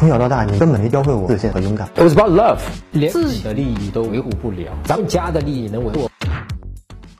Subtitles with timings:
[0.00, 1.86] 从小到大，你根本没教会我自信和勇敢。
[1.94, 2.60] It was about love，
[2.90, 6.08] 连自己的利益都维护不了，咱们家的利益能维护？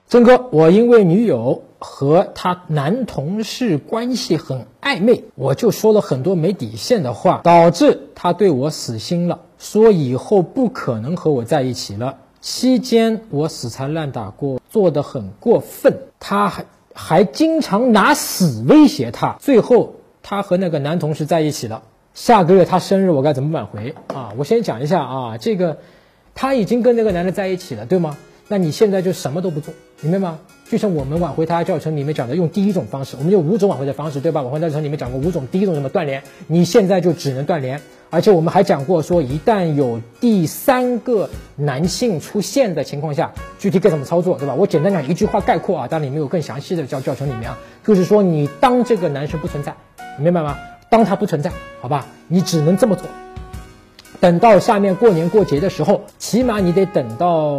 [0.08, 12.16] 曾哥，我因为女友和她男同事关系很暧昧，我就说了很多没底线的话，导致她对我死心了，说以后不可能和我在一起了。
[12.40, 21.82] 期间我死缠烂打过，做的很过分，她还还经常拿死威胁她，最后她和那个男同事在一起了。
[22.20, 24.34] 下个月他生日，我该怎么挽回啊？
[24.36, 25.78] 我先讲一下啊，这个
[26.34, 28.18] 他已经跟那个男的在一起了，对吗？
[28.46, 29.72] 那你现在就什么都不做，
[30.02, 30.38] 明白吗？
[30.70, 34.42] 就像我们挽回他教程里面讲的，用第一种方式，我们有五种挽回的方式，对吧？
[34.42, 37.80] 挽回教程里面讲过五种，第一种什么断联，你现在就只能断联。
[38.10, 44.52] 而且我们还讲过说，一旦有第三个男性出现的情况下，具体该怎么操作，对吧？
[44.54, 49.74] 我简单讲一句话概括啊，当然里面有更详细的教教程里面啊，就是说你当这个男生不存在，
[50.18, 50.58] 明白吗？
[50.90, 53.06] 当他不存在，好吧，你只能这么做。
[54.20, 57.58] 等到下面过年过节的时候，起码你得等到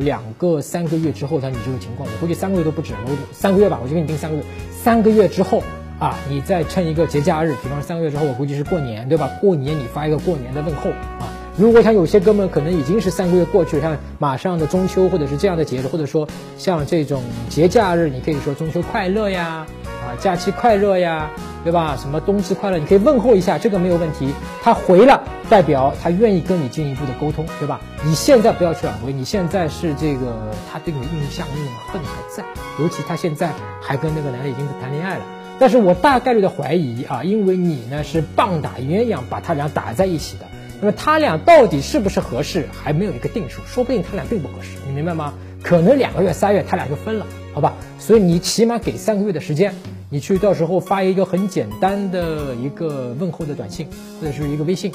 [0.00, 2.08] 两个三个月之后，才你这个情况。
[2.10, 4.42] 我估计三个月都不止，我三个月吧，我就给你定三个月。
[4.72, 5.62] 三个月之后
[6.00, 9.30] 啊，你再趁一个节假日，比方说三个月之后，我估计是过年，对吧？
[9.40, 11.28] 过年你发一个过年的问候啊。
[11.56, 16.26] 如果像有些哥们可能已经是三个月过去了，像马上的中秋或者是这样的节日，或者说
[16.56, 21.30] 像这种节假日，你可以说中秋快乐呀，啊，假期快乐呀。
[21.62, 21.94] 对吧？
[22.00, 22.78] 什么冬至快乐？
[22.78, 24.32] 你可以问候一下，这个没有问题。
[24.62, 27.78] 他回了，代表他愿意跟你进一步的沟通，对吧？
[28.02, 30.38] 你现在不要去挽回，你现在是这个
[30.72, 32.42] 他对你的印象那种恨还在，
[32.82, 35.20] 尤其他现在还跟那个男的已经谈恋爱了。
[35.58, 40.46] 但是我大概率的怀疑啊，因为你呢是棒打鸳鸯把他俩打在一起的，
[40.80, 45.34] 那么他俩到底是不是合适，还没有一个定数，说不定他俩并不合适，你明白吗？
[45.62, 47.74] 可能两个月、三月他俩就分了，好吧？
[47.98, 49.74] 所以你起码给三个月的时间。
[50.12, 53.86] 你去到时候发一个很简单的一个问候的短信，
[54.20, 54.90] 或者是一个微信，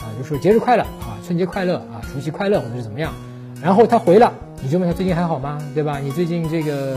[0.00, 3.12] 啊，就说节日快乐啊，春节快乐啊，除夕快乐或者是怎么样，
[3.62, 5.62] 然后他回了，你就问他最近还好吗？
[5.72, 6.00] 对吧？
[6.00, 6.96] 你最近这个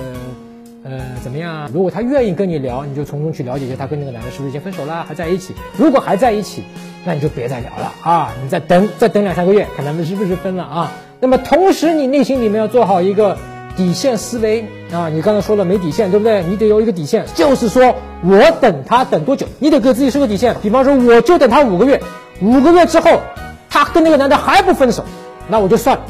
[0.83, 1.69] 呃怎么样？
[1.71, 5.53] 如果他愿意跟你聊，你就从中去了解一下他跟那个男的是不是已经分手了，还在一起。
[5.77, 6.63] 如果还在一起，
[7.05, 10.91] 那你就别再聊了啊，你再等再等两三个月，看他们是不是分了啊。
[11.19, 13.37] 那么同时，你内心里面要做好一个。
[13.77, 16.43] 底线思维啊，你刚才说了没底线，对不对？
[16.43, 17.95] 你得有一个底线，就是说
[18.25, 20.53] 我等他等多久，你得给自己设个底线。
[20.61, 22.01] 比方说，我就等他五个月，
[22.41, 23.21] 五个月之后，
[23.69, 25.05] 他跟那个男的还不分手，
[25.47, 26.03] 那我就算了，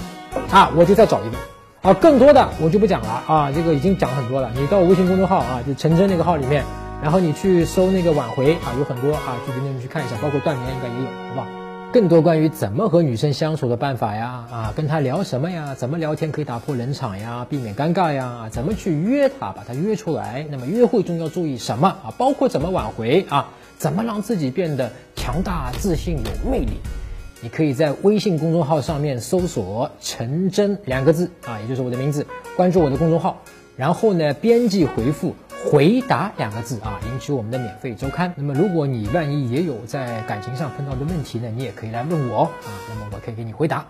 [0.49, 1.38] 啊，我就再找一个。
[1.88, 4.49] 啊，更多的我就不讲了啊，这个已经讲很多了。
[4.55, 6.63] 你到微信公众号啊，就陈真那个号里面，
[7.01, 11.47] 然后你去搜那个挽回啊，有很多啊，具体内容去看一下，包括断联应该也有，好不好？
[11.93, 15.73] 更多关于怎么和女生相处的办法呀，啊，跟她聊什么呀？
[15.75, 18.25] 怎么聊天可以打破冷场呀，避免尴尬呀？
[18.25, 20.45] 啊，怎么去约她，把她约出来？
[20.51, 22.13] 那么约会中要注意什么啊？
[22.17, 23.47] 包括怎么挽回啊？
[23.77, 26.73] 怎么让自己变得强大、自信、有魅力？
[27.41, 32.27] 你可以在微信公众号上面搜索“陈真”两个字啊，也就是我的名字，
[32.57, 33.41] 关注我的公众号，
[33.77, 35.33] 然后呢，编辑回复。
[35.66, 38.34] 回答两个字啊，领取我们的免费周刊。
[38.38, 42.52] 那么，如果你万一也有在感情上碰到的问题呢，你也可以来问我啊，
[42.88, 43.86] 那么我可以给你回答。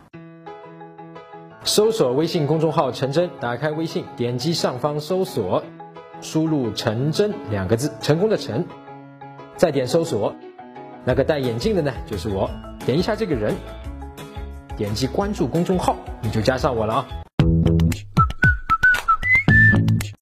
[1.63, 5.63] 搜索微信公众号“陈真”，打开微信，点击上方搜索，
[6.21, 8.65] 输入“陈真”两个字，成功的陈，
[9.55, 10.33] 再点搜索，
[11.05, 12.49] 那个戴眼镜的呢，就是我，
[12.85, 13.53] 点一下这个人，
[14.75, 17.18] 点击关注公众号，你就加上我了啊。